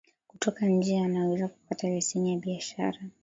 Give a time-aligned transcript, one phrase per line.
[0.27, 2.99] kutoka nje yanaweza kupata leseni ya biashara